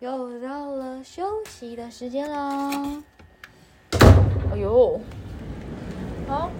[0.00, 3.02] 又到了休息的时间啦！
[4.52, 5.00] 哎呦，
[6.28, 6.50] 好，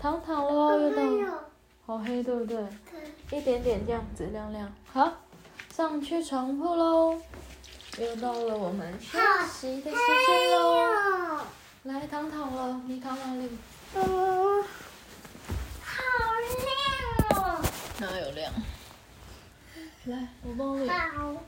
[0.00, 1.44] 躺躺喽，又到了，
[1.86, 2.58] 好黑对不对？
[3.30, 4.72] 一点点这样子亮亮。
[4.92, 5.12] 好，
[5.72, 7.16] 上去床铺喽，
[7.98, 9.20] 又到了我们休
[9.52, 9.96] 息的时
[10.26, 11.38] 间喽。
[11.84, 13.48] 来躺躺了，你躺哪里？
[13.94, 14.64] 嗯，
[15.80, 15.94] 好
[17.30, 17.62] 亮哦！
[18.00, 18.52] 哪有亮？
[20.06, 20.88] 来，我帮你。
[20.88, 20.94] 好
[21.30, 21.38] 亮！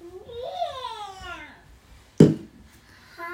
[3.16, 3.24] 好，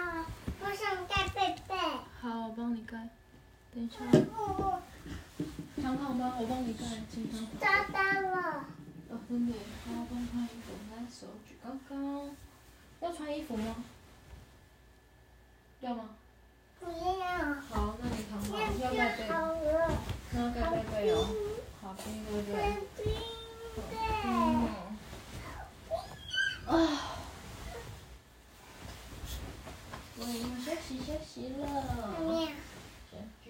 [0.61, 1.77] 我想盖被被。
[2.21, 2.97] 好，我帮你盖。
[3.73, 3.97] 等一下，
[4.37, 4.80] 我
[5.80, 7.45] 躺躺吧，我帮你盖，请躺。
[7.59, 8.65] 找到了。
[9.10, 12.30] 哦，真的耶，好，帮穿衣服，来手举高高。
[13.01, 13.74] 要穿衣服吗？
[15.80, 16.11] 要吗？
[16.78, 16.95] 不要。
[17.61, 19.98] 好，那你躺好，要盖被样就，好了。
[20.30, 21.27] 那要盖被被哦。
[21.83, 22.56] 好冰对不对？
[23.02, 23.09] 冰冰
[24.25, 24.28] 嗯。。
[26.69, 26.70] 啊。
[30.19, 31.64] 我们休息休息了。
[33.11, 33.48] 小猪。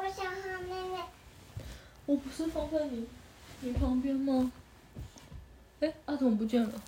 [0.00, 0.94] 我想和妹妹。
[2.08, 3.06] 我不是放在你
[3.60, 4.50] 你旁边吗？
[5.80, 6.82] 哎，阿童不见了。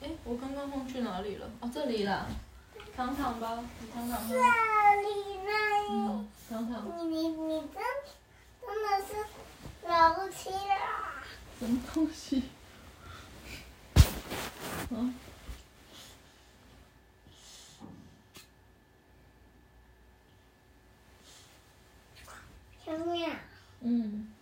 [0.00, 1.46] 哎，我刚刚放去哪里了？
[1.60, 2.26] 哦，这里啦。
[2.96, 4.26] 躺躺吧，你躺躺吧。
[4.30, 5.52] 这里呢？
[5.90, 6.88] 嗯，躺躺。
[7.00, 7.82] 你你你真
[8.62, 9.12] 真的是
[9.86, 11.22] 了不起啦！
[11.60, 12.44] 什么东西？
[14.90, 15.12] 啊？
[22.84, 23.28] 小妹，
[23.86, 24.02] 嗯。
[24.02, 24.35] 嗯，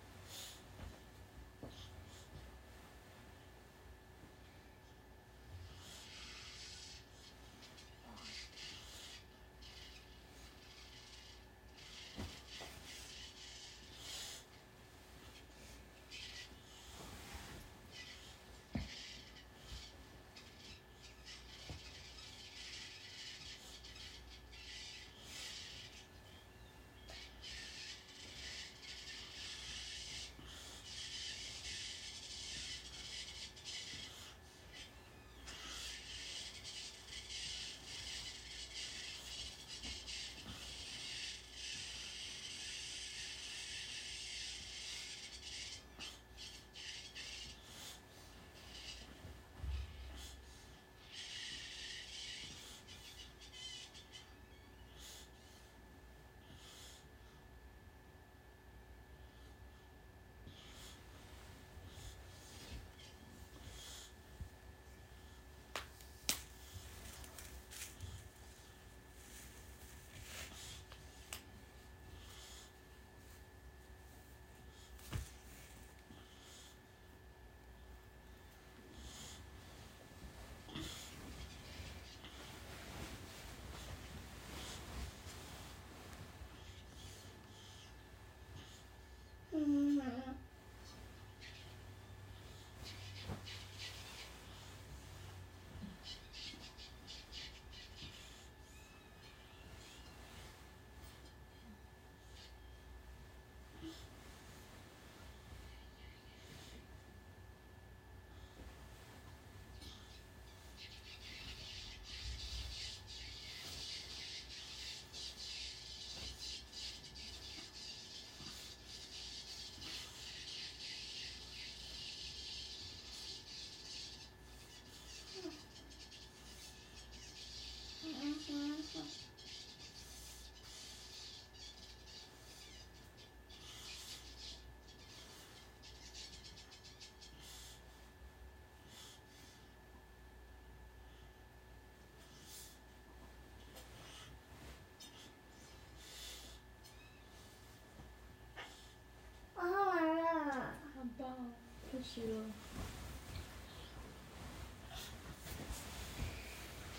[152.05, 152.45] 息了。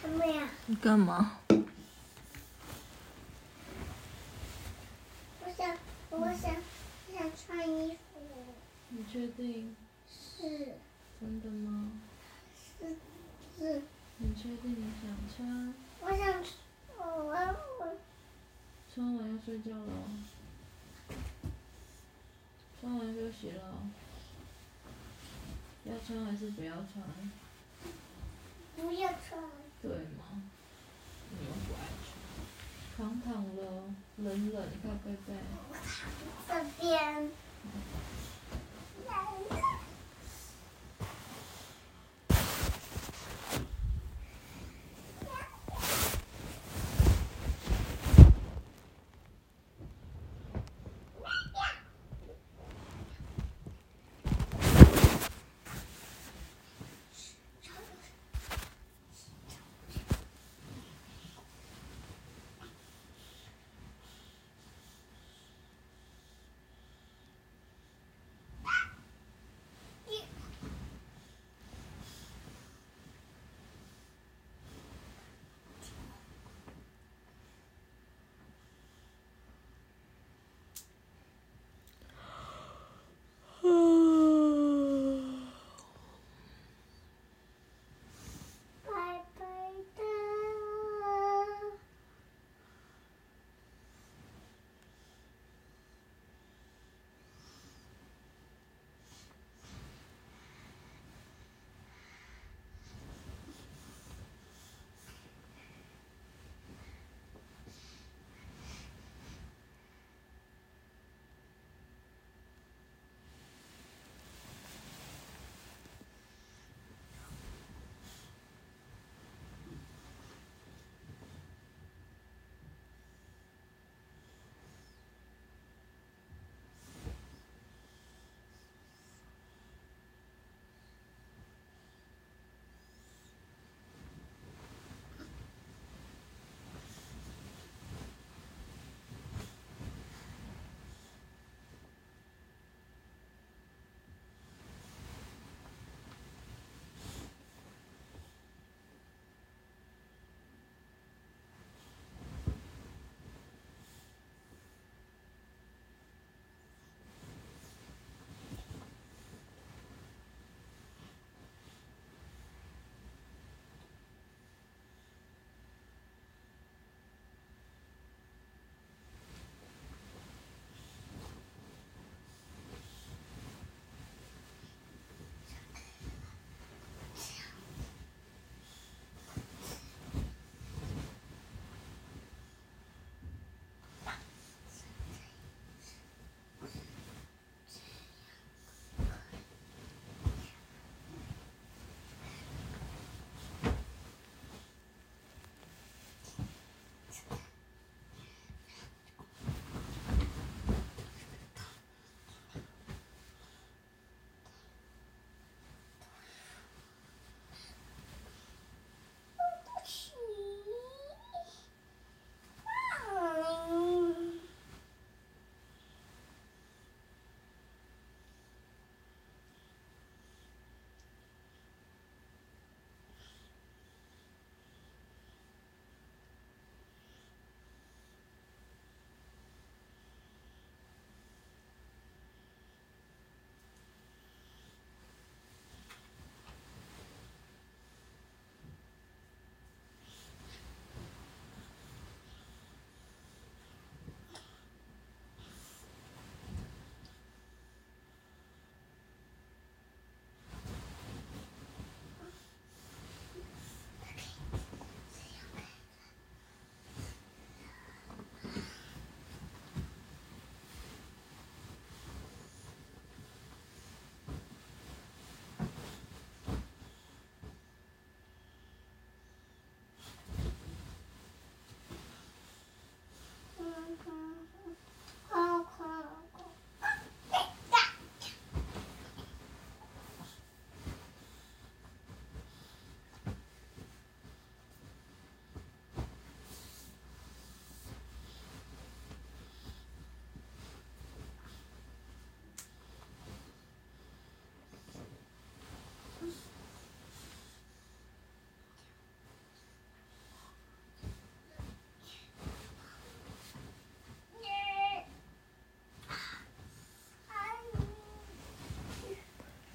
[0.02, 1.40] 什么呀，你干嘛？
[1.50, 1.56] 我
[5.56, 5.78] 想，
[6.10, 7.98] 我想，我想穿衣服。
[8.90, 9.75] 你确定？
[10.07, 10.75] 是
[11.19, 11.92] 真的吗？
[12.80, 12.96] 是
[13.58, 13.81] 是，
[14.18, 15.74] 你确定你想穿？
[16.01, 16.44] 我想，
[16.98, 17.31] 我我
[17.80, 17.98] 我
[18.94, 20.04] 穿完要睡觉了哦。
[22.80, 23.90] 穿完休息了哦。
[25.86, 27.04] 要穿还是不要穿？
[28.76, 29.40] 不要穿。
[29.82, 30.42] 对吗？
[31.32, 32.08] 你又不爱穿。
[32.98, 33.62] 躺躺了，
[34.18, 35.34] 冷冷，你看贝贝。
[36.48, 36.50] 这
[36.80, 37.30] 边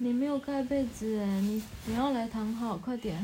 [0.03, 3.23] 你没有盖被子哎，你你要来躺好，快点。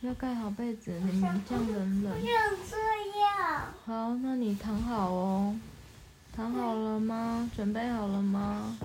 [0.00, 2.12] 要盖好被子，你们这样冷冷。
[2.12, 2.36] 不想
[2.68, 3.72] 这样。
[3.86, 5.56] 好，那你躺好哦。
[6.34, 7.48] 躺好了吗？
[7.54, 8.76] 准备好了吗？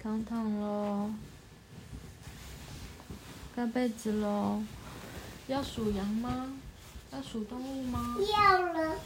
[0.00, 1.12] 躺躺喽。
[3.54, 4.60] 盖被子喽。
[5.46, 6.52] 要数羊吗？
[7.12, 8.16] 要数动物吗？
[8.36, 8.96] 要了。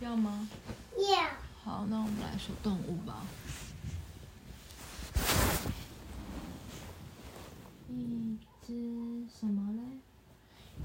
[0.00, 0.48] 要吗？
[0.96, 1.22] 要。
[1.62, 3.22] 好，那我们来数动物吧。
[7.98, 9.80] 一只什么嘞？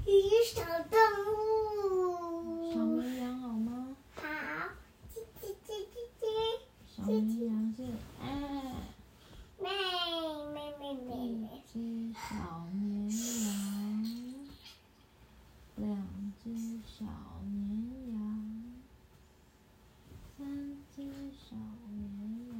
[0.04, 0.98] 一只小动
[1.30, 2.72] 物。
[2.72, 3.96] 小绵羊好吗？
[4.16, 4.22] 好。
[5.14, 6.22] 叽叽叽叽叽。
[6.86, 7.12] 小绵
[7.46, 7.78] 羊是
[8.20, 8.22] 哎。
[9.58, 9.68] 妹
[10.52, 11.10] 妹妹妹。
[11.36, 11.74] 一只
[12.12, 13.48] 小绵羊，
[15.76, 16.44] 两只
[16.86, 17.04] 小
[17.44, 17.56] 绵
[18.12, 18.16] 羊，
[20.36, 20.40] 三
[20.94, 20.96] 只
[21.32, 21.56] 小
[21.90, 21.98] 绵
[22.52, 22.54] 羊，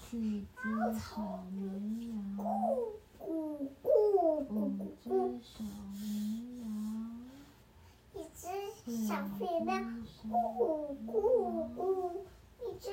[0.00, 0.64] 四只
[0.98, 1.62] 小绵
[2.08, 2.40] 羊，咕
[3.20, 3.22] 咕
[3.82, 3.84] 咕
[4.48, 4.52] 五
[5.02, 5.04] 只
[5.42, 5.52] 小
[6.00, 6.02] 绵
[6.62, 6.64] 羊，
[8.14, 8.42] 一只
[8.86, 9.72] 小肥的
[10.22, 11.08] 咕咕
[11.74, 11.78] 咕，
[12.60, 12.90] 一只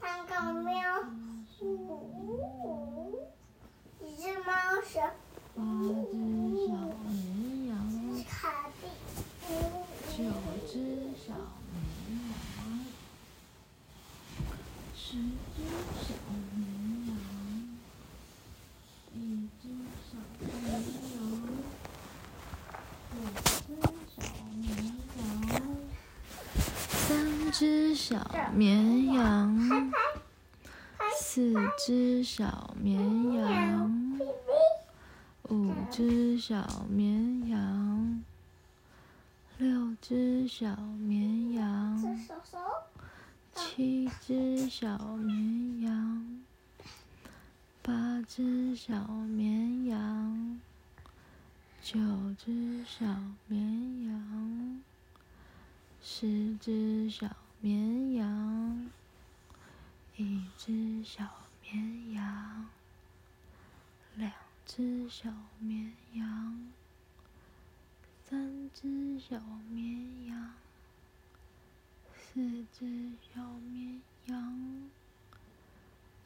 [0.00, 0.72] 三狗喵，
[4.00, 4.50] 一只猫
[4.86, 4.98] 是
[5.54, 5.92] 八只
[6.66, 6.72] 小
[7.04, 7.12] 绵
[7.68, 7.70] 羊，
[8.26, 8.32] 卡
[8.80, 8.82] 蒂，
[10.16, 10.18] 九
[10.66, 10.72] 只
[11.18, 11.34] 小
[11.74, 12.08] 绵
[12.56, 12.58] 羊，
[14.96, 15.06] 十
[15.54, 15.58] 只
[16.00, 16.08] 小
[16.54, 16.58] 绵
[17.08, 17.10] 羊，
[19.12, 19.16] 一
[19.60, 19.62] 只
[20.08, 20.42] 小绵
[21.12, 21.20] 羊，
[23.10, 24.18] 两只小
[24.54, 24.66] 绵
[25.52, 25.56] 羊，
[27.08, 27.08] 三
[27.58, 28.24] 只小
[28.54, 29.92] 绵羊，
[31.16, 34.20] 四只小绵羊，
[35.48, 38.22] 五只小绵羊，
[39.56, 42.16] 六只小绵羊，
[43.56, 46.40] 七只小绵羊，
[47.82, 50.60] 八只小绵羊，
[51.82, 51.98] 九
[52.38, 53.04] 只小
[53.48, 54.80] 绵羊，
[56.00, 57.26] 十只小
[57.60, 58.88] 绵羊，
[60.16, 61.24] 一只小
[61.60, 62.68] 绵羊，
[64.14, 64.32] 两
[64.64, 66.70] 只小绵羊，
[68.24, 70.54] 三只小绵羊。
[72.16, 74.90] 四只小绵羊，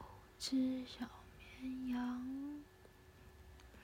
[0.01, 0.05] 五
[0.39, 1.09] 只小
[1.39, 2.61] 绵羊，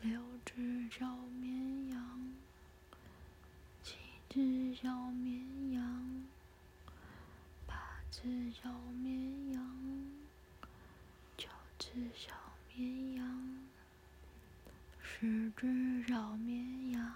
[0.02, 2.34] 六只小绵羊，
[3.82, 3.96] 七
[4.28, 5.37] 只小绵，
[8.20, 8.68] 只小
[9.00, 9.62] 绵羊，
[11.36, 11.46] 九
[11.78, 12.34] 只小
[12.74, 13.58] 绵羊，
[15.00, 17.14] 十只小绵羊。